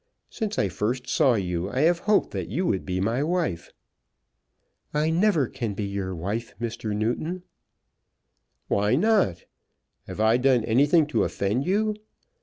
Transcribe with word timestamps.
Since 0.31 0.57
I 0.57 0.67
first 0.67 1.07
saw 1.07 1.35
you, 1.35 1.69
I 1.69 1.81
have 1.81 1.99
hoped 2.09 2.31
that 2.31 2.47
you 2.47 2.65
would 2.65 2.87
be 2.87 2.99
my 2.99 3.21
wife." 3.21 3.71
"I 4.95 5.11
never 5.11 5.47
can 5.47 5.75
be 5.75 5.83
your 5.83 6.15
wife, 6.15 6.55
Mr. 6.59 6.95
Newton." 6.95 7.43
"Why 8.67 8.95
not? 8.95 9.43
Have 10.07 10.19
I 10.19 10.37
done 10.37 10.65
anything 10.65 11.05
to 11.05 11.23
offend 11.23 11.67
you? 11.67 11.95